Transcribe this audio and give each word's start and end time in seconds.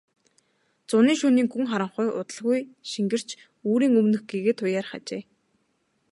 Зуны 0.89 1.13
шөнийн 1.19 1.47
гүн 1.53 1.65
харанхуй 1.71 2.07
удалгүй 2.19 2.59
шингэрч 2.91 3.29
үүрийн 3.67 3.93
өмнөх 3.99 4.23
гэгээ 4.29 4.53
туяарах 4.57 4.93
ажээ. 4.99 5.21